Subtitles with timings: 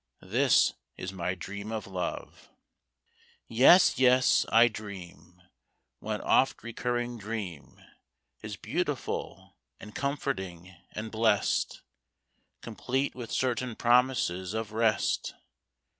[0.25, 2.49] This is my dream of Love.
[3.47, 5.39] Yes, yes, I dream.
[5.99, 7.79] One oft recurring dream,
[8.41, 11.83] Is beautiful and comforting and blest.
[12.61, 15.35] Complete with certain promises of rest.